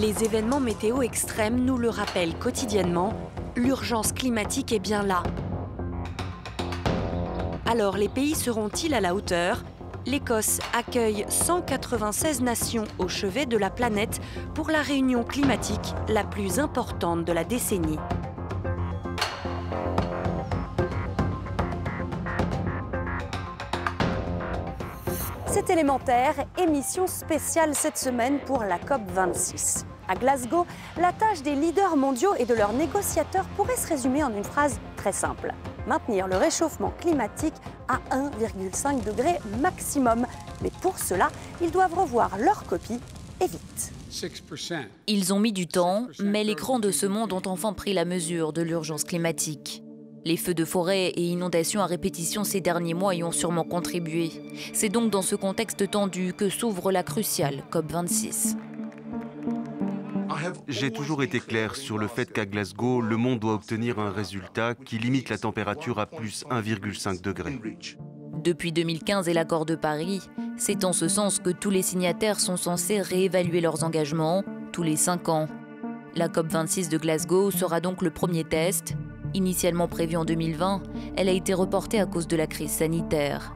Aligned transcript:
Les 0.00 0.24
événements 0.24 0.60
météo 0.60 1.02
extrêmes 1.02 1.62
nous 1.62 1.76
le 1.76 1.90
rappellent 1.90 2.34
quotidiennement, 2.38 3.12
l'urgence 3.54 4.12
climatique 4.12 4.72
est 4.72 4.78
bien 4.78 5.02
là. 5.02 5.22
Alors 7.66 7.98
les 7.98 8.08
pays 8.08 8.34
seront-ils 8.34 8.94
à 8.94 9.02
la 9.02 9.14
hauteur? 9.14 9.62
L'Écosse 10.06 10.58
accueille 10.72 11.26
196 11.28 12.40
nations 12.40 12.84
au 12.98 13.08
chevet 13.08 13.44
de 13.44 13.58
la 13.58 13.68
planète 13.68 14.22
pour 14.54 14.70
la 14.70 14.80
réunion 14.80 15.22
climatique 15.22 15.94
la 16.08 16.24
plus 16.24 16.58
importante 16.58 17.26
de 17.26 17.32
la 17.32 17.44
décennie. 17.44 17.98
C'est 25.46 25.68
élémentaire, 25.68 26.46
émission 26.56 27.06
spéciale 27.06 27.74
cette 27.74 27.98
semaine 27.98 28.38
pour 28.46 28.64
la 28.64 28.78
COP26. 28.78 29.89
À 30.10 30.16
Glasgow, 30.16 30.66
la 31.00 31.12
tâche 31.12 31.40
des 31.42 31.54
leaders 31.54 31.96
mondiaux 31.96 32.34
et 32.36 32.44
de 32.44 32.52
leurs 32.52 32.72
négociateurs 32.72 33.44
pourrait 33.56 33.76
se 33.76 33.86
résumer 33.86 34.24
en 34.24 34.34
une 34.36 34.42
phrase 34.42 34.80
très 34.96 35.12
simple. 35.12 35.54
Maintenir 35.86 36.26
le 36.26 36.36
réchauffement 36.36 36.92
climatique 37.00 37.54
à 37.86 38.00
1,5 38.10 39.04
degré 39.04 39.38
maximum. 39.60 40.26
Mais 40.62 40.72
pour 40.82 40.98
cela, 40.98 41.30
ils 41.62 41.70
doivent 41.70 41.94
revoir 41.94 42.36
leur 42.38 42.64
copie 42.64 42.98
et 43.40 43.46
vite. 43.46 43.92
Ils 45.06 45.32
ont 45.32 45.38
mis 45.38 45.52
du 45.52 45.68
temps, 45.68 46.08
mais 46.18 46.42
les 46.42 46.56
grands 46.56 46.80
de 46.80 46.90
ce 46.90 47.06
monde 47.06 47.32
ont 47.32 47.42
enfin 47.46 47.72
pris 47.72 47.92
la 47.92 48.04
mesure 48.04 48.52
de 48.52 48.62
l'urgence 48.62 49.04
climatique. 49.04 49.84
Les 50.24 50.36
feux 50.36 50.54
de 50.54 50.64
forêt 50.64 51.06
et 51.10 51.22
inondations 51.22 51.82
à 51.82 51.86
répétition 51.86 52.42
ces 52.42 52.60
derniers 52.60 52.94
mois 52.94 53.14
y 53.14 53.22
ont 53.22 53.30
sûrement 53.30 53.64
contribué. 53.64 54.32
C'est 54.72 54.88
donc 54.88 55.10
dans 55.12 55.22
ce 55.22 55.36
contexte 55.36 55.88
tendu 55.88 56.34
que 56.34 56.48
s'ouvre 56.48 56.90
la 56.90 57.04
cruciale 57.04 57.62
COP26. 57.70 58.56
J'ai 60.68 60.90
toujours 60.90 61.22
été 61.22 61.40
clair 61.40 61.76
sur 61.76 61.98
le 61.98 62.06
fait 62.06 62.32
qu'à 62.32 62.46
Glasgow, 62.46 63.00
le 63.00 63.16
monde 63.16 63.40
doit 63.40 63.54
obtenir 63.54 63.98
un 63.98 64.10
résultat 64.10 64.74
qui 64.74 64.98
limite 64.98 65.28
la 65.28 65.38
température 65.38 65.98
à 65.98 66.06
plus 66.06 66.44
1,5 66.50 67.20
degré. 67.20 67.58
Depuis 68.42 68.72
2015 68.72 69.28
et 69.28 69.34
l'accord 69.34 69.66
de 69.66 69.74
Paris, 69.74 70.22
c'est 70.56 70.84
en 70.84 70.92
ce 70.92 71.08
sens 71.08 71.38
que 71.40 71.50
tous 71.50 71.70
les 71.70 71.82
signataires 71.82 72.40
sont 72.40 72.56
censés 72.56 73.00
réévaluer 73.00 73.60
leurs 73.60 73.84
engagements 73.84 74.44
tous 74.72 74.82
les 74.82 74.96
5 74.96 75.28
ans. 75.28 75.48
La 76.14 76.28
COP26 76.28 76.88
de 76.88 76.98
Glasgow 76.98 77.50
sera 77.50 77.80
donc 77.80 78.02
le 78.02 78.10
premier 78.10 78.44
test. 78.44 78.94
Initialement 79.34 79.88
prévue 79.88 80.16
en 80.16 80.24
2020, 80.24 80.82
elle 81.16 81.28
a 81.28 81.32
été 81.32 81.54
reportée 81.54 82.00
à 82.00 82.06
cause 82.06 82.26
de 82.26 82.36
la 82.36 82.46
crise 82.46 82.70
sanitaire. 82.70 83.54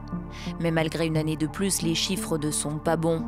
Mais 0.59 0.71
malgré 0.71 1.05
une 1.05 1.17
année 1.17 1.35
de 1.35 1.47
plus, 1.47 1.81
les 1.81 1.95
chiffres 1.95 2.37
ne 2.37 2.51
sont 2.51 2.77
pas 2.77 2.95
bons. 2.95 3.23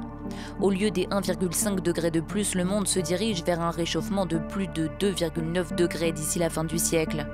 Au 0.61 0.69
lieu 0.69 0.91
des 0.91 1.05
1,5 1.05 1.81
degrés 1.81 2.11
de 2.11 2.19
plus, 2.19 2.55
le 2.55 2.63
monde 2.63 2.87
se 2.87 2.99
dirige 2.99 3.43
vers 3.43 3.61
un 3.61 3.71
réchauffement 3.71 4.25
de 4.25 4.37
plus 4.37 4.67
de 4.67 4.87
2,9 4.99 5.75
degrés 5.75 6.11
d'ici 6.11 6.39
la 6.39 6.49
fin 6.49 6.63
du 6.63 6.77
siècle. 6.77 7.27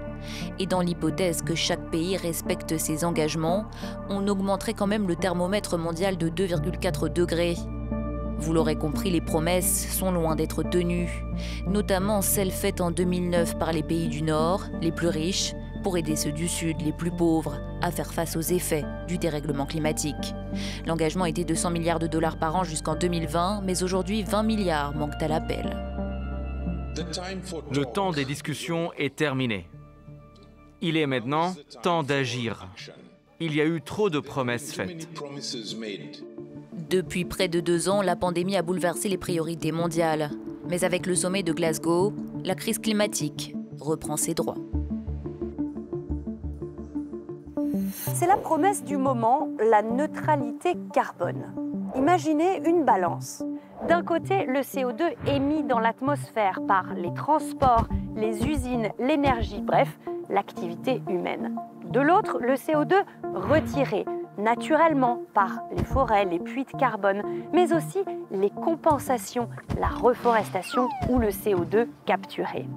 Et 0.59 0.65
dans 0.65 0.81
l'hypothèse 0.81 1.41
que 1.41 1.55
chaque 1.55 1.89
pays 1.91 2.17
respecte 2.17 2.77
ses 2.77 3.05
engagements, 3.05 3.65
on 4.09 4.27
augmenterait 4.27 4.73
quand 4.73 4.87
même 4.87 5.07
le 5.07 5.15
thermomètre 5.15 5.77
mondial 5.77 6.17
de 6.17 6.29
2,4 6.29 7.11
degrés. 7.11 7.57
Vous 8.39 8.53
l'aurez 8.53 8.75
compris, 8.75 9.09
les 9.09 9.21
promesses 9.21 9.87
sont 9.95 10.11
loin 10.11 10.35
d'être 10.35 10.63
tenues, 10.63 11.23
notamment 11.65 12.21
celles 12.21 12.51
faites 12.51 12.81
en 12.81 12.91
2009 12.91 13.57
par 13.57 13.71
les 13.71 13.83
pays 13.83 14.09
du 14.09 14.21
Nord, 14.21 14.63
les 14.81 14.91
plus 14.91 15.07
riches, 15.07 15.53
pour 15.83 15.97
aider 15.97 16.15
ceux 16.15 16.31
du 16.31 16.47
Sud, 16.47 16.81
les 16.81 16.93
plus 16.93 17.11
pauvres, 17.11 17.59
à 17.81 17.91
faire 17.91 18.13
face 18.13 18.35
aux 18.35 18.41
effets 18.41 18.85
du 19.07 19.17
dérèglement 19.17 19.65
climatique. 19.65 20.33
L'engagement 20.87 21.25
était 21.25 21.43
de 21.43 21.53
100 21.53 21.71
milliards 21.71 21.99
de 21.99 22.07
dollars 22.07 22.37
par 22.37 22.55
an 22.55 22.63
jusqu'en 22.63 22.95
2020, 22.95 23.61
mais 23.63 23.83
aujourd'hui 23.83 24.23
20 24.23 24.43
milliards 24.43 24.95
manquent 24.95 25.21
à 25.21 25.27
l'appel. 25.27 25.77
Le 27.71 27.85
temps 27.85 28.11
des 28.11 28.25
discussions 28.25 28.91
est 28.93 29.15
terminé. 29.15 29.67
Il 30.81 30.97
est 30.97 31.07
maintenant 31.07 31.55
temps 31.81 32.03
d'agir. 32.03 32.67
Il 33.39 33.55
y 33.55 33.61
a 33.61 33.65
eu 33.65 33.81
trop 33.81 34.09
de 34.09 34.19
promesses 34.19 34.73
faites. 34.73 35.07
Depuis 36.89 37.25
près 37.25 37.47
de 37.47 37.59
deux 37.59 37.89
ans, 37.89 38.01
la 38.01 38.15
pandémie 38.15 38.55
a 38.55 38.61
bouleversé 38.61 39.09
les 39.09 39.17
priorités 39.17 39.71
mondiales. 39.71 40.29
Mais 40.69 40.83
avec 40.83 41.07
le 41.07 41.15
sommet 41.15 41.43
de 41.43 41.51
Glasgow, 41.51 42.13
la 42.43 42.55
crise 42.55 42.79
climatique 42.79 43.55
reprend 43.79 44.15
ses 44.17 44.33
droits. 44.33 44.57
C'est 48.23 48.29
la 48.29 48.37
promesse 48.37 48.85
du 48.85 48.95
moment, 48.95 49.49
la 49.59 49.81
neutralité 49.81 50.77
carbone. 50.93 51.43
Imaginez 51.93 52.65
une 52.65 52.85
balance. 52.85 53.43
D'un 53.89 54.01
côté, 54.01 54.45
le 54.45 54.61
CO2 54.61 55.13
émis 55.27 55.63
dans 55.63 55.79
l'atmosphère 55.79 56.61
par 56.65 56.93
les 56.93 57.13
transports, 57.13 57.85
les 58.15 58.47
usines, 58.47 58.91
l'énergie, 58.97 59.59
bref, 59.59 59.99
l'activité 60.29 61.03
humaine. 61.09 61.53
De 61.83 61.99
l'autre, 61.99 62.37
le 62.39 62.53
CO2 62.53 62.93
retiré 63.33 64.05
naturellement 64.37 65.19
par 65.33 65.59
les 65.75 65.83
forêts, 65.83 66.23
les 66.23 66.39
puits 66.39 66.63
de 66.63 66.77
carbone, 66.77 67.23
mais 67.51 67.73
aussi 67.73 68.05
les 68.31 68.51
compensations, 68.51 69.49
la 69.81 69.87
reforestation 69.87 70.87
ou 71.09 71.19
le 71.19 71.27
CO2 71.27 71.87
capturé. 72.05 72.67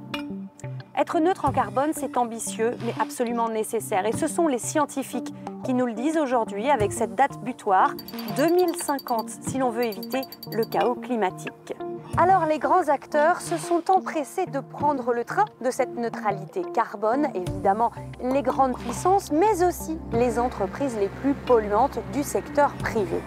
Être 0.99 1.21
neutre 1.21 1.45
en 1.45 1.53
carbone, 1.53 1.91
c'est 1.93 2.17
ambitieux, 2.17 2.75
mais 2.87 2.95
absolument 2.99 3.51
nécessaire. 3.51 4.07
Et 4.07 4.13
ce 4.13 4.27
sont 4.27 4.49
les 4.49 4.59
scientifiques 4.59 5.35
qui 5.63 5.75
nous 5.75 5.85
le 5.85 5.93
disent 5.93 6.17
aujourd'hui 6.17 6.71
avec 6.71 6.91
cette 6.91 7.15
date 7.15 7.39
butoir, 7.43 7.93
2050, 8.39 9.29
si 9.29 9.59
l'on 9.59 9.69
veut 9.69 9.85
éviter 9.85 10.23
le 10.53 10.65
chaos 10.65 10.95
climatique. 10.95 11.75
Alors 12.17 12.47
les 12.47 12.59
grands 12.59 12.89
acteurs 12.89 13.43
se 13.43 13.59
sont 13.59 13.91
empressés 13.91 14.47
de 14.47 14.61
prendre 14.61 15.13
le 15.13 15.25
train 15.25 15.45
de 15.61 15.71
cette 15.71 15.95
neutralité 15.97 16.63
carbone, 16.73 17.27
évidemment 17.35 17.93
les 18.23 18.41
grandes 18.41 18.79
puissances, 18.79 19.31
mais 19.31 19.63
aussi 19.65 19.99
les 20.13 20.39
entreprises 20.39 20.97
les 20.99 21.09
plus 21.09 21.35
polluantes 21.35 21.99
du 22.15 22.23
secteur 22.23 22.73
privé. 22.75 23.21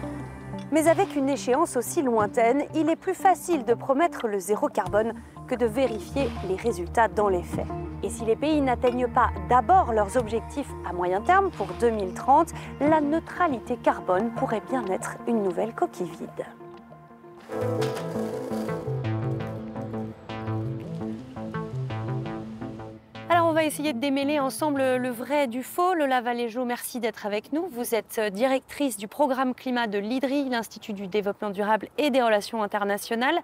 Mais 0.72 0.88
avec 0.88 1.16
une 1.16 1.30
échéance 1.30 1.78
aussi 1.78 2.02
lointaine, 2.02 2.64
il 2.74 2.90
est 2.90 2.96
plus 2.96 3.14
facile 3.14 3.64
de 3.66 3.74
promettre 3.76 4.28
le 4.28 4.40
zéro 4.40 4.70
carbone 4.70 5.14
que 5.50 5.56
de 5.56 5.66
vérifier 5.66 6.30
les 6.48 6.56
résultats 6.56 7.08
dans 7.08 7.28
les 7.28 7.42
faits. 7.42 7.66
Et 8.04 8.10
si 8.10 8.24
les 8.24 8.36
pays 8.36 8.62
n'atteignent 8.62 9.08
pas 9.08 9.32
d'abord 9.50 9.92
leurs 9.92 10.16
objectifs 10.16 10.70
à 10.88 10.94
moyen 10.94 11.22
terme 11.22 11.50
pour 11.50 11.68
2030, 11.80 12.50
la 12.80 13.02
neutralité 13.02 13.76
carbone 13.78 14.32
pourrait 14.38 14.62
bien 14.70 14.86
être 14.86 15.18
une 15.28 15.44
nouvelle 15.44 15.74
coquille 15.74 16.12
vide. 16.12 16.46
Alors 23.28 23.48
on 23.48 23.54
va 23.54 23.64
essayer 23.64 23.94
de 23.94 24.00
démêler 24.00 24.40
ensemble 24.40 24.82
le 24.82 25.10
vrai 25.10 25.48
du 25.48 25.64
faux. 25.64 25.94
Lola 25.94 26.22
Valéjo, 26.22 26.66
merci 26.66 27.00
d'être 27.00 27.26
avec 27.26 27.54
nous. 27.54 27.68
Vous 27.72 27.96
êtes 27.96 28.20
directrice 28.34 28.98
du 28.98 29.08
programme 29.08 29.54
climat 29.54 29.88
de 29.88 29.98
l'IDRI, 29.98 30.50
l'Institut 30.50 30.94
du 30.94 31.08
développement 31.08 31.50
durable 31.50 31.90
et 31.98 32.12
des 32.12 32.22
relations 32.22 32.64
internationales. 32.64 33.40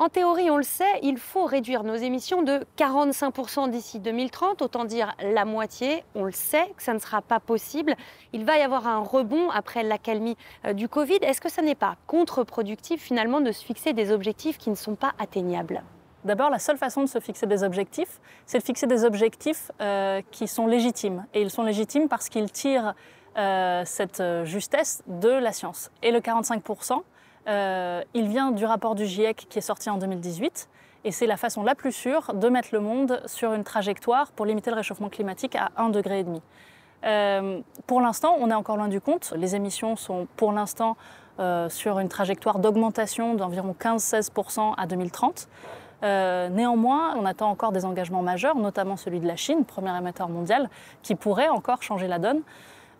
En 0.00 0.08
théorie, 0.08 0.50
on 0.50 0.56
le 0.56 0.62
sait, 0.62 0.98
il 1.02 1.18
faut 1.18 1.44
réduire 1.44 1.84
nos 1.84 1.94
émissions 1.94 2.40
de 2.40 2.64
45% 2.78 3.68
d'ici 3.68 4.00
2030, 4.00 4.62
autant 4.62 4.86
dire 4.86 5.14
la 5.22 5.44
moitié. 5.44 6.04
On 6.14 6.24
le 6.24 6.32
sait 6.32 6.72
que 6.74 6.82
ça 6.82 6.94
ne 6.94 6.98
sera 6.98 7.20
pas 7.20 7.38
possible. 7.38 7.94
Il 8.32 8.46
va 8.46 8.56
y 8.56 8.62
avoir 8.62 8.86
un 8.86 9.00
rebond 9.00 9.50
après 9.50 9.82
l'accalmie 9.82 10.38
euh, 10.64 10.72
du 10.72 10.88
Covid. 10.88 11.18
Est-ce 11.20 11.42
que 11.42 11.50
ça 11.50 11.60
n'est 11.60 11.74
pas 11.74 11.96
contre-productif 12.06 13.02
finalement 13.02 13.42
de 13.42 13.52
se 13.52 13.62
fixer 13.62 13.92
des 13.92 14.10
objectifs 14.10 14.56
qui 14.56 14.70
ne 14.70 14.74
sont 14.74 14.94
pas 14.94 15.12
atteignables? 15.18 15.82
D'abord, 16.24 16.48
la 16.48 16.60
seule 16.60 16.78
façon 16.78 17.02
de 17.02 17.06
se 17.06 17.20
fixer 17.20 17.46
des 17.46 17.62
objectifs, 17.62 18.20
c'est 18.46 18.56
de 18.56 18.64
fixer 18.64 18.86
des 18.86 19.04
objectifs 19.04 19.70
euh, 19.82 20.22
qui 20.30 20.48
sont 20.48 20.66
légitimes. 20.66 21.26
Et 21.34 21.42
ils 21.42 21.50
sont 21.50 21.62
légitimes 21.62 22.08
parce 22.08 22.30
qu'ils 22.30 22.50
tirent 22.50 22.94
euh, 23.36 23.82
cette 23.84 24.22
justesse 24.44 25.02
de 25.06 25.28
la 25.28 25.52
science. 25.52 25.90
Et 26.02 26.10
le 26.10 26.20
45%, 26.20 27.02
euh, 27.48 28.02
il 28.14 28.28
vient 28.28 28.50
du 28.50 28.64
rapport 28.64 28.94
du 28.94 29.06
GIEC 29.06 29.46
qui 29.48 29.58
est 29.58 29.62
sorti 29.62 29.90
en 29.90 29.98
2018. 29.98 30.68
Et 31.04 31.12
c'est 31.12 31.26
la 31.26 31.36
façon 31.36 31.62
la 31.62 31.74
plus 31.74 31.92
sûre 31.92 32.32
de 32.34 32.48
mettre 32.48 32.68
le 32.72 32.80
monde 32.80 33.22
sur 33.24 33.54
une 33.54 33.64
trajectoire 33.64 34.32
pour 34.32 34.44
limiter 34.44 34.70
le 34.70 34.76
réchauffement 34.76 35.08
climatique 35.08 35.56
à 35.56 35.70
1,5 35.78 35.90
degré. 35.92 36.26
Euh, 37.04 37.60
pour 37.86 38.00
l'instant, 38.02 38.36
on 38.38 38.50
est 38.50 38.54
encore 38.54 38.76
loin 38.76 38.88
du 38.88 39.00
compte. 39.00 39.32
Les 39.36 39.54
émissions 39.56 39.96
sont 39.96 40.26
pour 40.36 40.52
l'instant 40.52 40.96
euh, 41.38 41.70
sur 41.70 41.98
une 41.98 42.08
trajectoire 42.08 42.58
d'augmentation 42.58 43.34
d'environ 43.34 43.74
15-16% 43.78 44.74
à 44.76 44.86
2030. 44.86 45.48
Euh, 46.02 46.48
néanmoins, 46.50 47.14
on 47.16 47.24
attend 47.24 47.50
encore 47.50 47.72
des 47.72 47.84
engagements 47.84 48.22
majeurs, 48.22 48.56
notamment 48.56 48.96
celui 48.96 49.20
de 49.20 49.26
la 49.26 49.36
Chine, 49.36 49.64
premier 49.64 49.96
émetteur 49.96 50.28
mondial, 50.28 50.68
qui 51.02 51.14
pourrait 51.14 51.48
encore 51.48 51.82
changer 51.82 52.08
la 52.08 52.18
donne. 52.18 52.42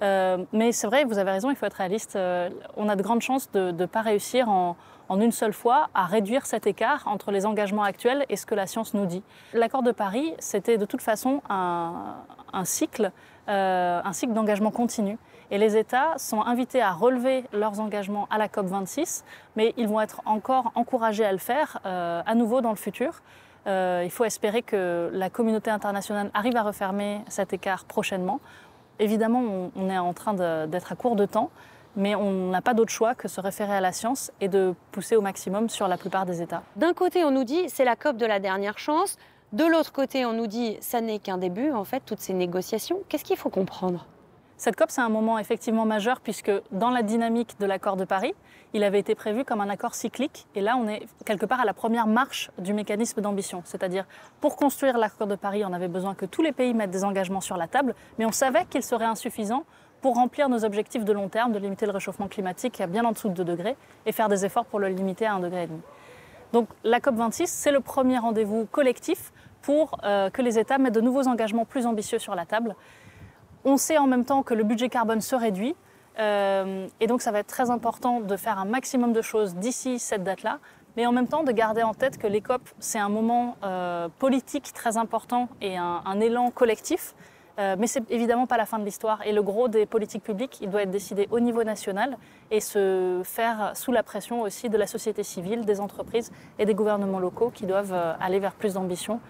Euh, 0.03 0.45
mais 0.53 0.73
c'est 0.73 0.87
vrai, 0.87 1.05
vous 1.05 1.19
avez 1.19 1.31
raison, 1.31 1.51
il 1.51 1.57
faut 1.57 1.67
être 1.67 1.75
réaliste. 1.75 2.17
Euh, 2.17 2.49
on 2.77 2.89
a 2.89 2.97
de 2.97 3.03
grandes 3.03 3.23
chances 3.23 3.51
de 3.53 3.71
ne 3.71 3.87
pas 3.87 4.01
réussir 4.01 4.49
en, 4.49 4.77
une 5.11 5.33
seule 5.33 5.53
fois 5.53 5.89
à 5.93 6.05
réduire 6.05 6.47
cet 6.47 6.69
écart 6.69 7.03
entre 7.07 7.33
les 7.33 7.45
engagements 7.45 7.83
actuels 7.83 8.25
et 8.29 8.37
ce 8.37 8.47
que 8.47 8.55
la 8.55 8.67
science 8.67 8.95
nous 8.95 9.07
dit. 9.07 9.25
L'accord 9.53 9.83
de 9.83 9.91
Paris, 9.91 10.35
c'était 10.39 10.79
de 10.79 10.85
toute 10.85 11.03
façon 11.03 11.43
un, 11.51 12.15
cycle 12.63 13.11
un 13.49 14.13
cycle 14.13 14.33
d'engagement 14.33 14.71
continu. 14.71 15.19
Et 15.51 15.59
les 15.59 15.77
États 15.77 16.17
sont 16.17 16.43
invités 16.43 16.81
à 16.81 16.93
relever 16.93 17.43
leurs 17.53 17.81
engagements 17.81 18.29
à 18.31 18.39
la 18.39 18.47
COP26, 18.47 19.25
mais 19.57 19.75
ils 19.77 19.89
vont 19.89 20.01
être 20.01 20.23
encore 20.27 20.71
encouragés 20.77 21.25
à 21.25 21.33
le 21.33 21.39
faire 21.39 21.81
à 21.83 22.35
nouveau 22.37 22.61
dans 22.61 22.71
le 22.71 22.77
futur. 22.77 23.21
il 23.67 24.11
faut 24.13 24.25
espérer 24.25 24.63
que 24.63 25.11
la 25.13 25.29
communauté 25.29 25.73
internationale 25.73 26.31
arrive 26.35 26.57
à 26.57 26.63
refermer 26.63 27.23
cet 27.27 27.53
écart 27.53 27.85
prochainement. 27.85 28.39
Évidemment, 29.01 29.71
on, 29.75 29.91
est 29.91 29.99
en 29.99 30.13
train 30.13 30.35
d'être 30.67 30.93
à 30.93 30.95
court 30.95 31.17
de 31.17 31.25
temps, 31.25 31.51
mais 31.97 32.15
on 32.15 32.51
n'a 32.51 32.61
pas 32.61 32.75
d'autre 32.75 32.93
choix 32.93 33.15
que 33.15 33.29
se 33.29 33.41
référer 33.41 33.75
à 33.75 33.81
la 33.81 33.93
science 33.93 34.31
et 34.43 34.49
de 34.49 34.75
pousser 34.93 35.17
au 35.17 35.23
maximum 35.23 35.71
sur 35.71 35.89
la 35.89 35.97
plupart 35.97 36.27
des 36.27 36.43
États. 36.43 36.63
D'un 36.77 36.93
côté, 36.93 37.25
on 37.25 37.31
nous 37.31 37.45
dit 37.45 37.65
c'est 37.69 37.85
la 37.85 37.97
COP 37.97 38.19
de 38.19 38.27
la 38.27 38.39
dernière 38.39 38.79
chance. 38.79 39.17
De 39.55 39.65
l'autre 39.65 39.91
côté, 39.91 40.27
on 40.27 40.35
nous 40.35 40.47
dit 40.47 40.77
ça 40.81 41.01
n'est 41.01 41.19
qu'un 41.19 41.39
début, 41.39 41.73
en 41.73 41.85
fait, 41.85 42.03
toutes 42.05 42.21
ces 42.21 42.35
négociations. 42.35 42.99
Qu'est-ce 43.09 43.25
qu'il 43.25 43.39
faut 43.39 43.49
comprendre? 43.49 44.07
Cette 44.61 44.77
COP, 44.77 44.91
c'est 44.91 45.01
un 45.01 45.09
moment 45.09 45.39
effectivement 45.39 45.87
majeur 45.87 46.21
puisque 46.21 46.53
dans 46.71 46.91
la 46.91 47.03
dynamique 47.03 47.59
de 47.61 47.65
l'accord 47.65 47.97
de 47.97 48.05
Paris, 48.05 48.35
il 48.75 48.85
avait 48.85 48.99
été 48.99 49.15
prévu 49.15 49.43
comme 49.43 49.63
un 49.63 49.71
accord 49.71 49.95
cyclique. 49.95 50.47
Et 50.55 50.61
là, 50.61 50.77
on 50.77 50.87
est 50.87 51.07
quelque 51.25 51.47
part 51.47 51.61
à 51.61 51.65
la 51.65 51.73
première 51.73 52.07
marche 52.07 52.51
du 52.59 52.75
mécanisme 52.75 53.23
d'ambition. 53.23 53.63
C'est-à-dire, 53.65 54.05
pour 54.43 54.57
construire 54.57 54.99
l'accord 54.99 55.27
de 55.27 55.35
Paris, 55.35 55.65
on 55.65 55.73
avait 55.73 55.89
besoin 55.89 56.15
que 56.15 56.27
tous 56.27 56.43
les 56.43 56.53
pays 56.53 56.75
mettent 56.75 56.91
des 56.91 57.05
engagements 57.05 57.41
sur 57.41 57.57
la 57.57 57.69
table, 57.69 57.95
mais 58.19 58.27
on 58.27 58.33
savait 58.33 58.67
qu'il 58.67 58.83
serait 58.83 59.07
insuffisant 59.07 59.65
pour 60.03 60.17
remplir 60.17 60.51
nos 60.51 60.63
objectifs 60.63 61.07
de 61.07 61.13
long 61.15 61.31
terme, 61.31 61.53
de 61.53 61.59
limiter 61.59 61.87
le 61.87 61.93
réchauffement 61.93 62.29
climatique 62.29 62.83
à 62.83 62.87
bien 62.87 63.07
en 63.07 63.13
dessous 63.13 63.31
de 63.31 63.35
2 63.43 63.45
degrés 63.45 63.79
et 64.05 64.13
faire 64.13 64.29
des 64.29 64.45
efforts 64.45 64.67
pour 64.67 64.79
le 64.79 64.89
limiter 64.89 65.25
à 65.25 65.37
1,5 65.37 65.41
degré. 65.41 65.69
Donc 66.53 66.69
la 66.85 66.99
COP26, 66.99 67.47
c'est 67.47 67.73
le 67.73 67.81
premier 67.81 68.19
rendez-vous 68.19 68.67
collectif 68.67 69.33
pour 69.63 69.99
euh, 70.05 70.31
que 70.31 70.43
les 70.43 70.59
États 70.59 70.79
mettent 70.79 70.95
de 70.95 71.01
nouveaux 71.01 71.29
engagements 71.29 71.65
plus 71.65 71.87
ambitieux 71.87 72.19
sur 72.19 72.35
la 72.35 72.47
table. 72.47 72.75
On 73.65 73.77
sait 73.77 73.99
en 73.99 74.07
même 74.07 74.25
temps 74.25 74.43
que 74.43 74.55
le 74.55 74.65
budget 74.65 74.89
carbone 74.89 75.21
se 75.21 75.37
réduit. 75.37 75.75
Euh, 76.19 76.87
et 77.01 77.07
donc 77.07 77.23
ça 77.23 77.31
va 77.31 77.39
être 77.39 77.47
très 77.47 77.71
important 77.71 78.21
de 78.21 78.37
faire 78.37 78.59
un 78.59 78.65
maximum 78.65 79.13
de 79.13 79.23
choses 79.23 79.55
d'ici 79.55 79.99
cette 79.99 80.25
date-là, 80.25 80.59
mais 80.97 81.07
en 81.07 81.13
même 81.13 81.29
temps 81.29 81.45
de 81.45 81.53
garder 81.53 81.83
en 81.83 81.95
tête 81.95 82.19
que 82.19 82.27
les 82.27 82.41
COP, 82.41 82.63
c'est 82.79 82.99
un 82.99 83.09
moment 83.09 83.57
euh, 83.63 84.09
politique 84.19 84.73
très 84.75 84.97
important 84.97 85.49
et 85.61 85.77
un, 85.77 86.21
élan 86.21 86.51
collectif. 86.51 87.15
Euh, 87.59 87.77
mais 87.79 87.87
c'est 87.87 88.11
évidemment 88.11 88.47
pas 88.47 88.57
la 88.57 88.65
fin 88.65 88.79
de 88.79 88.85
l'histoire. 88.85 89.25
Et 89.27 89.33
le 89.33 89.43
gros 89.43 89.69
des 89.69 89.85
politiques 89.85 90.23
publiques, 90.23 90.59
il 90.63 90.71
doit 90.71 90.83
être 90.83 90.91
décidé 90.91 91.29
au 91.31 91.41
niveau 91.41 91.63
national 91.63 92.17
et 92.51 92.61
se 92.61 93.21
faire 93.25 93.73
sous 93.75 93.93
la 93.93 94.03
pression 94.03 94.41
aussi 94.41 94.71
de 94.71 94.79
la 94.79 94.87
société 94.87 95.23
civile, 95.23 95.67
des 95.67 95.81
entreprises 95.81 96.33
et 96.59 96.65
des 96.65 96.75
gouvernements 96.75 97.19
locaux 97.19 97.51
qui 97.51 97.67
doivent 97.67 97.95
aller 98.19 98.39
vers 98.39 98.55
plus 98.55 98.75
d'ambition 98.75 99.21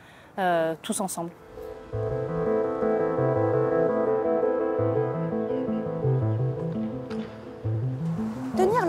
tous 0.83 1.01
ensemble. 1.01 1.31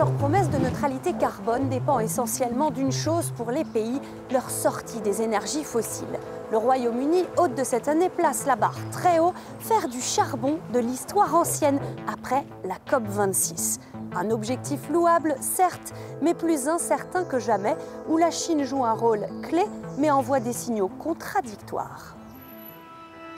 Leur 0.02 0.12
promesse 0.14 0.50
de 0.50 0.58
neutralité 0.58 1.12
carbone 1.12 1.68
dépend 1.68 2.00
essentiellement 2.00 2.72
d'une 2.72 2.90
chose 2.90 3.32
pour 3.36 3.52
les 3.52 3.62
pays, 3.64 4.00
leur 4.32 4.50
sortie 4.50 5.00
des 5.00 5.22
énergies 5.22 5.62
fossiles. 5.62 6.18
Le 6.50 6.56
Royaume-Uni, 6.56 7.22
hôte 7.36 7.54
de 7.54 7.62
cette 7.62 7.86
année, 7.86 8.08
place 8.08 8.44
la 8.44 8.56
barre 8.56 8.80
très 8.90 9.20
haut, 9.20 9.32
faire 9.60 9.88
du 9.88 10.00
charbon 10.00 10.58
de 10.72 10.80
l'histoire 10.80 11.32
ancienne 11.36 11.78
après 12.12 12.44
la 12.64 12.78
COP26. 12.90 13.78
Un 14.16 14.32
objectif 14.32 14.90
louable, 14.90 15.36
certes, 15.40 15.94
mais 16.20 16.34
plus 16.34 16.66
incertain 16.66 17.22
que 17.22 17.38
jamais, 17.38 17.76
où 18.08 18.16
la 18.16 18.32
Chine 18.32 18.64
joue 18.64 18.84
un 18.84 18.94
rôle 18.94 19.28
clé, 19.44 19.62
mais 19.98 20.10
envoie 20.10 20.40
des 20.40 20.52
signaux 20.52 20.90
contradictoires. 20.98 22.16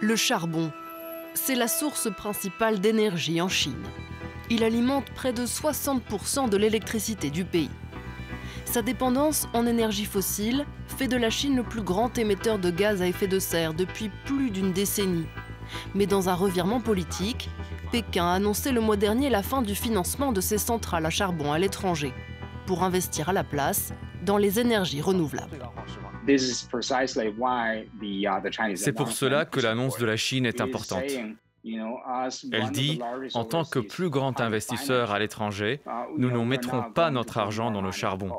Le 0.01 0.17
charbon, 0.17 0.73
c'est 1.35 1.57
la 1.57 1.69
source 1.69 2.09
principale 2.11 2.81
d'énergie 2.81 3.43
en 3.43 3.51
Chine 3.51 3.85
il 4.51 4.65
alimente 4.65 5.11
près 5.11 5.33
de 5.33 5.47
60% 5.47 6.49
de 6.49 6.57
l'électricité 6.57 7.31
du 7.31 7.45
pays. 7.45 7.71
Sa 8.65 8.83
dépendance 8.83 9.49
en 9.53 9.67
énergie 9.67 10.05
fossile 10.05 10.67
fait 10.89 11.07
de 11.07 11.17
la 11.17 11.31
Chine 11.31 11.57
le 11.57 11.63
plus 11.63 11.83
grand 11.83 12.17
émetteur 12.19 12.59
de 12.59 12.71
gaz 12.71 13.03
à 13.03 13.07
effet 13.07 13.29
de 13.29 13.39
serre 13.39 13.75
depuis 13.75 14.11
plus 14.25 14.51
d'une 14.51 14.73
décennie. 14.73 15.27
Mais 15.95 16.07
dans 16.07 16.29
un 16.29 16.35
revirement 16.35 16.81
politique, 16.81 17.49
Pékin 17.93 18.27
a 18.27 18.35
annoncé 18.35 18.73
le 18.73 18.81
mois 18.81 18.97
dernier 18.97 19.31
la 19.31 19.43
fin 19.43 19.63
du 19.63 19.75
financement 19.75 20.33
de 20.33 20.41
ses 20.41 20.59
centrales 20.59 21.07
à 21.07 21.11
charbon 21.11 21.53
à 21.53 21.59
l'étranger, 21.59 22.13
pour 22.67 22.83
investir 22.83 23.29
à 23.29 23.33
la 23.33 23.45
place 23.45 23.93
dans 24.25 24.37
les 24.37 24.59
énergies 24.59 25.01
renouvelables. 25.01 25.59
C'est 28.77 28.93
pour 28.93 29.13
cela 29.13 29.45
que 29.45 29.61
l'annonce 29.61 29.99
de 29.99 30.07
la 30.07 30.17
Chine 30.17 30.47
est 30.47 30.61
importante. 30.61 31.05
Elle 31.65 32.71
dit, 32.71 33.01
en 33.35 33.45
tant 33.45 33.65
que 33.65 33.79
plus 33.79 34.11
grand 34.11 34.41
investisseur 34.41 35.11
à 35.11 35.19
l'étranger, 35.19 35.81
uh, 35.87 35.91
nous 36.17 36.31
ne 36.31 36.45
mettrons 36.45 36.93
pas 36.93 37.11
notre 37.11 37.39
argent 37.39 37.71
dans 37.71 37.81
le 37.81 37.91
charbon. 37.91 38.31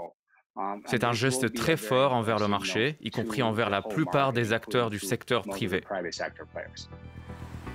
Um, 0.55 0.81
C'est 0.85 1.03
un 1.03 1.11
geste 1.11 1.53
très 1.53 1.75
fort 1.75 2.13
envers 2.13 2.39
le 2.39 2.47
marché, 2.47 2.97
y 3.01 3.09
compris 3.09 3.41
envers 3.41 3.69
la 3.69 3.81
plupart 3.81 4.31
des 4.31 4.53
acteurs 4.53 4.89
du 4.89 4.99
secteur 4.99 5.43
privé. 5.43 5.83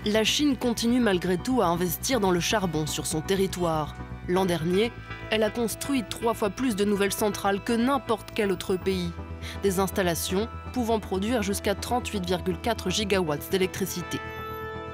La 0.07 0.25
Chine 0.25 0.57
continue 0.57 1.01
malgré 1.01 1.37
tout 1.37 1.61
à 1.61 1.67
investir 1.67 2.21
dans 2.21 2.31
le 2.31 2.41
charbon 2.41 2.87
sur 2.87 3.07
son 3.07 3.21
territoire. 3.21 3.95
L'an 4.29 4.47
dernier, 4.47 4.93
elle 5.31 5.43
a 5.43 5.51
construit 5.51 6.05
trois 6.09 6.33
fois 6.33 6.49
plus 6.49 6.75
de 6.75 6.85
nouvelles 6.85 7.13
centrales 7.13 7.63
que 7.63 7.73
n'importe 7.73 8.31
quel 8.35 8.51
autre 8.51 8.77
pays. 8.77 9.11
Des 9.63 9.79
installations 9.79 10.49
pouvant 10.73 11.01
produire 11.01 11.43
jusqu'à 11.43 11.75
38,4 11.75 12.91
gigawatts 12.91 13.51
d'électricité. 13.51 14.19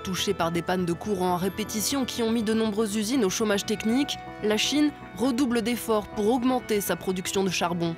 Touchée 0.06 0.34
par 0.34 0.52
des 0.52 0.62
pannes 0.62 0.84
de 0.84 0.92
courant 0.92 1.34
à 1.34 1.36
répétition 1.36 2.04
qui 2.04 2.22
ont 2.22 2.30
mis 2.30 2.44
de 2.44 2.54
nombreuses 2.54 2.94
usines 2.94 3.24
au 3.24 3.28
chômage 3.28 3.66
technique, 3.66 4.18
la 4.44 4.56
Chine 4.56 4.92
redouble 5.16 5.62
d'efforts 5.62 6.06
pour 6.06 6.30
augmenter 6.30 6.80
sa 6.80 6.94
production 6.94 7.42
de 7.42 7.50
charbon. 7.50 7.96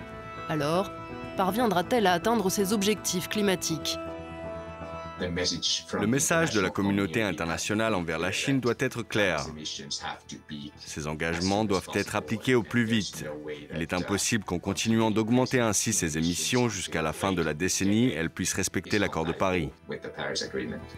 Alors, 0.48 0.90
parviendra-t-elle 1.36 2.06
à 2.06 2.14
atteindre 2.14 2.48
ses 2.48 2.72
objectifs 2.72 3.28
climatiques? 3.28 3.98
Le 5.20 6.06
message 6.06 6.50
de 6.52 6.60
la 6.60 6.70
communauté 6.70 7.22
internationale 7.22 7.94
envers 7.94 8.18
la 8.18 8.32
Chine 8.32 8.60
doit 8.60 8.74
être 8.78 9.02
clair. 9.02 9.44
Ces 10.78 11.06
engagements 11.06 11.64
doivent 11.64 11.88
être 11.94 12.16
appliqués 12.16 12.54
au 12.54 12.62
plus 12.62 12.84
vite. 12.84 13.24
Il 13.74 13.82
est 13.82 13.92
impossible 13.92 14.44
qu'en 14.44 14.58
continuant 14.58 15.10
d'augmenter 15.10 15.60
ainsi 15.60 15.92
ses 15.92 16.18
émissions 16.18 16.68
jusqu'à 16.68 17.02
la 17.02 17.12
fin 17.12 17.32
de 17.32 17.42
la 17.42 17.54
décennie, 17.54 18.12
elle 18.12 18.30
puisse 18.30 18.54
respecter 18.54 18.98
l'accord 18.98 19.24
de 19.24 19.32
Paris. 19.32 19.70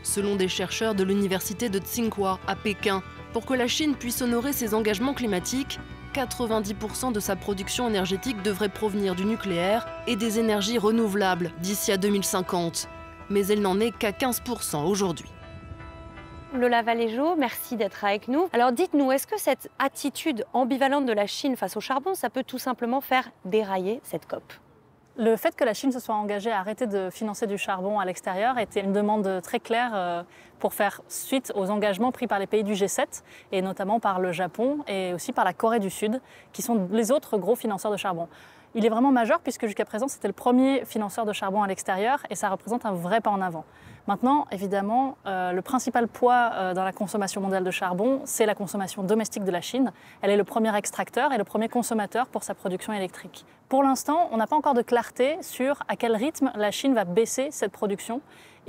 Selon 0.02 0.36
des 0.36 0.48
chercheurs 0.48 0.94
de 0.94 1.04
l'université 1.04 1.68
de 1.68 1.78
Tsinghua 1.78 2.38
à 2.46 2.56
Pékin, 2.56 3.02
pour 3.32 3.46
que 3.46 3.54
la 3.54 3.68
Chine 3.68 3.94
puisse 3.94 4.22
honorer 4.22 4.52
ses 4.52 4.74
engagements 4.74 5.14
climatiques, 5.14 5.78
90% 6.14 7.12
de 7.12 7.20
sa 7.20 7.36
production 7.36 7.88
énergétique 7.88 8.42
devrait 8.42 8.68
provenir 8.68 9.14
du 9.14 9.24
nucléaire 9.24 9.86
et 10.08 10.16
des 10.16 10.40
énergies 10.40 10.78
renouvelables 10.78 11.52
d'ici 11.60 11.92
à 11.92 11.96
2050 11.96 12.88
mais 13.30 13.46
elle 13.46 13.62
n'en 13.62 13.80
est 13.80 13.96
qu'à 13.96 14.10
15% 14.10 14.84
aujourd'hui. 14.84 15.30
Lola 16.52 16.82
Valéjo, 16.82 17.36
merci 17.36 17.76
d'être 17.76 18.04
avec 18.04 18.26
nous. 18.26 18.48
Alors 18.52 18.72
dites-nous, 18.72 19.12
est-ce 19.12 19.28
que 19.28 19.38
cette 19.38 19.70
attitude 19.78 20.44
ambivalente 20.52 21.06
de 21.06 21.12
la 21.12 21.28
Chine 21.28 21.56
face 21.56 21.76
au 21.76 21.80
charbon, 21.80 22.14
ça 22.14 22.28
peut 22.28 22.42
tout 22.42 22.58
simplement 22.58 23.00
faire 23.00 23.30
dérailler 23.44 24.00
cette 24.02 24.26
COP? 24.26 24.42
Le 25.16 25.36
fait 25.36 25.54
que 25.54 25.64
la 25.64 25.74
Chine 25.74 25.92
se 25.92 26.00
soit 26.00 26.14
engagée 26.14 26.50
à 26.50 26.58
arrêter 26.58 26.86
de 26.86 27.08
financer 27.10 27.46
du 27.46 27.56
charbon 27.56 28.00
à 28.00 28.04
l'extérieur 28.04 28.58
était 28.58 28.80
une 28.80 28.92
demande 28.92 29.40
très 29.42 29.60
claire 29.60 29.92
euh, 29.94 30.22
pour 30.60 30.74
faire 30.74 31.00
suite 31.08 31.52
aux 31.56 31.70
engagements 31.70 32.12
pris 32.12 32.26
par 32.26 32.38
les 32.38 32.46
pays 32.46 32.62
du 32.62 32.74
G7 32.74 33.22
et 33.50 33.62
notamment 33.62 33.98
par 33.98 34.20
le 34.20 34.30
Japon 34.30 34.78
et 34.86 35.12
aussi 35.14 35.32
par 35.32 35.44
la 35.44 35.52
Corée 35.52 35.80
du 35.80 35.90
Sud, 35.90 36.20
qui 36.52 36.62
sont 36.62 36.88
les 36.92 37.10
autres 37.10 37.38
gros 37.38 37.56
financeurs 37.56 37.90
de 37.90 37.96
charbon 37.96 38.28
il 38.74 38.86
est 38.86 38.88
vraiment 38.88 39.12
majeur 39.12 39.40
puisque 39.40 39.66
jusqu'à 39.66 39.84
présent 39.84 40.08
c'était 40.08 40.28
le 40.28 40.34
premier 40.34 40.84
financeur 40.84 41.26
de 41.26 41.32
charbon 41.32 41.62
à 41.62 41.66
l'extérieur 41.66 42.20
et 42.30 42.34
ça 42.34 42.48
représente 42.48 42.86
un 42.86 42.92
vrai 42.92 43.20
pas 43.20 43.30
en 43.30 43.40
avant. 43.40 43.64
Maintenant, 44.06 44.46
évidemment, 44.50 45.16
euh, 45.26 45.52
le 45.52 45.62
principal 45.62 46.08
poids 46.08 46.50
euh, 46.54 46.74
dans 46.74 46.84
la 46.84 46.92
consommation 46.92 47.40
mondiale 47.40 47.64
de 47.64 47.70
charbon, 47.70 48.22
c'est 48.24 48.46
la 48.46 48.54
consommation 48.54 49.02
domestique 49.02 49.44
de 49.44 49.50
la 49.50 49.60
Chine. 49.60 49.92
Elle 50.22 50.30
est 50.30 50.36
le 50.36 50.44
premier 50.44 50.74
extracteur 50.74 51.32
et 51.32 51.38
le 51.38 51.44
premier 51.44 51.68
consommateur 51.68 52.26
pour 52.26 52.42
sa 52.42 52.54
production 52.54 52.92
électrique. 52.92 53.44
Pour 53.68 53.82
l'instant, 53.82 54.28
on 54.32 54.38
n'a 54.38 54.46
pas 54.46 54.56
encore 54.56 54.74
de 54.74 54.82
clarté 54.82 55.36
sur 55.42 55.82
à 55.86 55.96
quel 55.96 56.16
rythme 56.16 56.50
la 56.56 56.70
Chine 56.70 56.94
va 56.94 57.04
baisser 57.04 57.48
cette 57.50 57.72
production. 57.72 58.20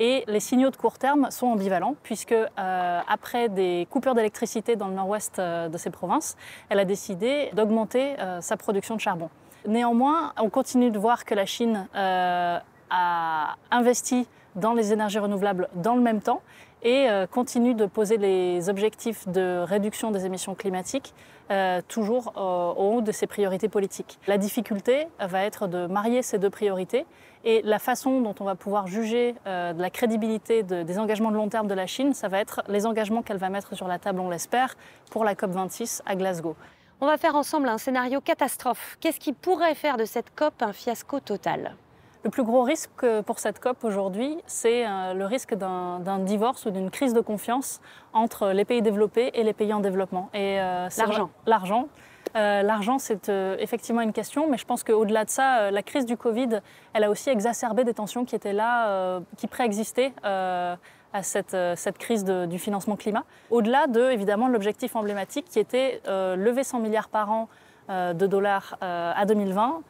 Et 0.04 0.24
les 0.28 0.40
signaux 0.40 0.72
de 0.72 0.76
court 0.76 0.98
terme 0.98 1.30
sont 1.30 1.46
ambivalents, 1.46 1.96
puisque 2.02 2.32
euh, 2.32 3.00
après 3.08 3.50
des 3.50 3.88
coupures 3.92 4.16
d'électricité 4.16 4.76
dans 4.76 4.88
le 4.88 4.96
nord-ouest 4.96 5.40
de 5.40 5.78
ces 5.78 5.92
provinces, 5.92 6.36
elle 6.70 6.80
a 6.80 6.86
décidé 6.86 7.52
d'augmenter 7.54 8.16
sa 8.42 8.58
production 8.58 8.96
de 8.96 9.00
charbon. 9.00 9.30
Néanmoins, 9.68 10.34
on 10.40 10.50
continue 10.50 10.90
de 10.90 10.98
voir 10.98 11.24
que 11.24 11.36
la 11.36 11.46
Chine 11.46 11.88
euh, 11.96 12.58
a 12.90 13.56
investi 13.70 14.28
dans 14.56 14.74
les 14.74 14.92
énergies 14.92 15.20
renouvelables 15.20 15.70
dans 15.76 15.96
le 15.96 16.02
même 16.02 16.20
temps 16.20 16.42
et 16.84 17.10
euh, 17.10 17.28
continue 17.28 17.76
de 17.76 17.86
poser 17.86 18.18
les 18.18 18.70
objectifs 18.70 19.28
de 19.28 19.60
réduction 19.60 20.10
des 20.10 20.26
émissions 20.26 20.56
climatiques 20.56 21.14
euh, 21.52 21.82
toujours 21.88 22.34
au 22.36 22.96
haut 22.96 23.02
de 23.02 23.12
ses 23.12 23.28
priorités 23.28 23.70
politiques. 23.70 24.18
La 24.28 24.38
difficulté 24.38 25.08
va 25.20 25.44
être 25.44 25.68
de 25.68 25.86
marier 25.86 26.24
ces 26.24 26.40
deux 26.40 26.50
priorités 26.50 27.06
et 27.44 27.62
la 27.64 27.78
façon 27.78 28.22
dont 28.22 28.36
on 28.40 28.46
va 28.46 28.56
pouvoir 28.56 28.88
juger 28.88 29.34
de 29.46 29.82
la 29.82 29.90
crédibilité 29.90 30.64
des 30.64 31.00
engagements 31.00 31.32
de 31.32 31.36
long 31.36 31.50
terme 31.50 31.68
de 31.68 31.74
la 31.74 31.88
Chine, 31.88 32.14
ça 32.14 32.28
va 32.28 32.40
être 32.40 32.62
les 32.68 32.86
engagements 32.86 33.24
qu'elle 33.24 33.38
va 33.38 33.50
mettre 33.50 33.76
sur 33.76 33.88
la 33.88 33.98
table, 33.98 34.20
on 34.20 34.30
l'espère, 34.30 34.76
pour 35.10 35.26
la 35.26 35.34
COP26 35.34 36.02
à 36.06 36.16
Glasgow. 36.16 36.56
On 37.04 37.08
va 37.08 37.18
faire 37.18 37.36
ensemble 37.36 37.68
un 37.68 37.80
scénario 37.80 38.22
catastrophe. 38.22 38.96
Qu'est-ce 39.00 39.20
qui 39.20 39.34
pourrait 39.34 39.74
faire 39.74 39.98
de 39.98 40.06
cette 40.06 40.36
COP 40.36 40.62
un 40.62 40.72
fiasco 40.72 41.20
total? 41.20 41.76
Le 42.24 42.30
plus 42.30 42.44
gros 42.44 42.64
risque 42.64 43.06
pour 43.26 43.40
cette 43.40 43.60
COP 43.60 43.84
aujourd'hui, 43.84 44.38
c'est 44.46 44.86
euh, 44.86 45.14
le 45.14 45.26
risque 45.26 45.56
d'un 45.56 46.20
divorce 46.20 46.66
ou 46.66 46.72
d'une 46.72 46.92
crise 46.92 47.14
de 47.14 47.22
confiance 47.22 47.82
entre 48.14 48.50
les 48.50 48.66
pays 48.66 48.82
développés 48.82 49.32
et 49.34 49.44
les 49.44 49.54
pays 49.54 49.74
en 49.74 49.80
développement. 49.80 50.30
Et 50.34 50.60
euh, 50.60 50.88
l'argent. 50.98 51.30
L'argent. 51.46 51.88
Euh, 52.36 52.62
l'argent, 52.62 53.00
c'est 53.00 53.30
effectivement 53.60 54.02
une 54.02 54.14
question, 54.14 54.50
mais 54.50 54.58
je 54.58 54.66
pense 54.66 54.84
qu'au-delà 54.84 55.26
de 55.26 55.30
ça, 55.30 55.72
la 55.72 55.84
crise 55.84 56.06
du 56.06 56.16
Covid, 56.16 56.62
elle 56.94 57.04
a 57.04 57.10
aussi 57.10 57.30
exacerbé 57.30 57.84
des 57.84 57.94
tensions 57.94 58.24
qui 58.24 58.36
étaient 58.36 58.54
là, 58.54 59.20
qui 59.38 59.48
préexistaient 59.48 60.14
à 60.24 60.78
cette, 61.24 61.58
cette 61.76 61.98
crise 61.98 62.24
du 62.24 62.60
financement 62.60 62.96
climat. 62.96 63.26
Au-delà 63.50 63.88
de, 63.88 64.12
évidemment, 64.12 64.48
l'objectif 64.48 64.96
emblématique 64.96 65.46
qui 65.50 65.60
était 65.60 66.02
lever 66.06 66.64
100 66.64 66.80
milliards 66.80 67.10
par 67.10 67.32
an 67.32 67.50
de 67.90 68.28
dollars 68.28 68.78
à 68.80 69.26
2020. 69.26 69.82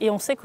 et 0.00 0.10
on 0.10 0.18
sait 0.18 0.36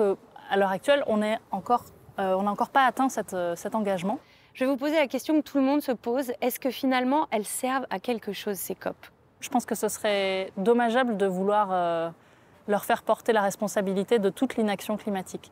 qu'à 0.49 0.57
l'heure 0.57 0.71
actuelle, 0.71 1.03
on 1.07 1.17
n'a 1.17 1.39
encore, 1.51 1.85
on 2.17 2.47
encore 2.47 2.69
pas 2.69 2.85
atteint 2.85 3.09
cette, 3.09 3.35
cet 3.55 3.75
engagement. 3.75 4.19
Je 4.53 4.65
vais 4.65 4.71
vous 4.71 4.77
poser 4.77 4.95
la 4.95 5.07
question 5.07 5.35
que 5.35 5.47
tout 5.47 5.57
le 5.57 5.63
monde 5.63 5.81
se 5.81 5.91
pose. 5.91 6.31
Est-ce 6.41 6.59
que 6.59 6.71
finalement, 6.71 7.27
elles 7.31 7.45
servent 7.45 7.85
à 7.89 7.99
quelque 7.99 8.33
chose, 8.33 8.57
ces 8.57 8.75
COP? 8.75 8.95
Je 9.39 9.49
pense 9.49 9.65
que 9.65 9.75
ce 9.75 9.87
serait 9.87 10.51
dommageable 10.57 11.15
de 11.15 11.27
vouloir 11.27 12.13
leur 12.67 12.85
faire 12.85 13.03
porter 13.03 13.33
la 13.33 13.41
responsabilité 13.41 14.17
de 14.17 14.29
toute 14.29 14.55
l'inaction 14.57 14.97
climatique. 14.97 15.51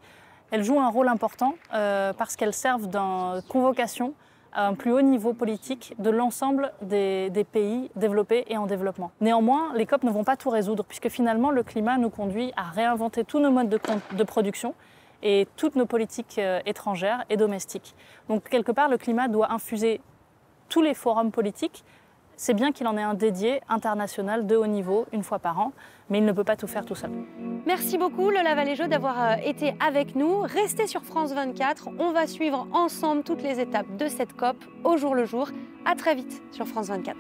Elles 0.50 0.64
jouent 0.64 0.80
un 0.80 0.90
rôle 0.90 1.08
important 1.08 1.54
parce 1.72 2.36
qu'elles 2.36 2.54
servent 2.54 2.88
d'une 2.88 3.42
convocation 3.48 4.16
à 4.56 4.68
un 4.68 4.74
plus 4.74 4.92
haut 4.92 5.02
niveau 5.02 5.34
politique 5.34 5.94
de 6.00 6.10
l'ensemble 6.10 6.72
des, 6.82 7.30
pays 7.52 7.92
développés 7.96 8.46
et 8.48 8.58
en 8.58 8.66
développement. 8.66 9.12
Néanmoins, 9.22 9.74
les 9.76 9.86
COP 9.86 10.04
ne 10.04 10.10
vont 10.10 10.24
pas 10.24 10.38
tout 10.38 10.50
résoudre, 10.50 10.84
puisque 10.84 11.10
finalement, 11.10 11.52
le 11.52 11.62
climat 11.62 11.98
nous 11.98 12.10
conduit 12.10 12.52
à 12.56 12.64
réinventer 12.64 13.24
tous 13.24 13.40
nos 13.40 13.52
modes 13.52 13.70
de, 13.70 13.80
de 14.16 14.24
production 14.24 14.74
et 15.22 15.48
toutes 15.58 15.76
nos 15.76 15.86
politiques 15.86 16.38
euh, 16.40 16.62
étrangères 16.66 17.26
et 17.30 17.38
domestiques. 17.38 17.96
Donc, 18.30 18.50
quelque 18.50 18.72
part, 18.72 18.90
le 18.90 18.98
climat 18.98 19.28
doit 19.28 19.52
infuser 19.52 20.02
tous 20.70 20.82
les 20.82 20.94
forums 20.94 21.32
politiques 21.32 21.84
c'est 22.38 22.54
bien 22.54 22.72
qu'il 22.72 22.88
en 22.88 22.98
ait 22.98 23.04
un 23.04 23.14
dédié 23.14 23.62
international 23.70 24.46
de 24.46 24.56
haut 24.56 24.68
niveau 24.68 25.06
une 25.12 25.24
fois 25.24 25.40
par 25.40 25.60
an, 25.60 25.72
mais 26.10 26.20
il 26.20 26.26
ne 26.26 26.32
peut 26.32 26.44
pas 26.44 26.56
tout 26.56 26.68
faire 26.68 26.86
tout 26.86 26.96
seul. 26.96 27.12
Merci 27.66 27.98
beaucoup 27.98 28.30
Lola 28.30 28.56
Valéjo 28.56 28.88
d'avoir 28.88 29.22
euh, 29.22 29.36
été 29.44 29.76
avec 29.86 30.16
nous. 30.16 30.42
Restez 30.42 30.88
sur 30.88 31.04
France 31.04 31.34
24, 31.34 31.90
on 32.00 32.12
va 32.12 32.28
suivre 32.28 32.68
ensemble 32.72 33.24
toutes 33.24 33.42
les 33.42 33.60
étapes 33.60 33.98
de 33.98 34.08
cette 34.08 34.34
COP 34.34 34.58
au 34.84 34.98
jour 34.98 35.16
le 35.16 35.26
jour. 35.26 35.50
À 35.86 35.96
très 35.96 36.16
vite 36.16 36.42
sur 36.52 36.68
France 36.68 36.88
24. 36.88 37.16